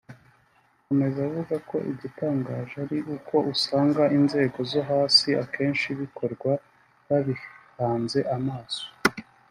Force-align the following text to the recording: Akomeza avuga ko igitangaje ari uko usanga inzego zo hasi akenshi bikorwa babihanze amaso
Akomeza 0.79 1.19
avuga 1.27 1.55
ko 1.69 1.77
igitangaje 1.91 2.73
ari 2.83 2.97
uko 3.15 3.35
usanga 3.53 4.03
inzego 4.17 4.57
zo 4.71 4.81
hasi 4.89 5.27
akenshi 5.43 5.87
bikorwa 6.01 6.51
babihanze 7.07 8.19
amaso 8.37 8.83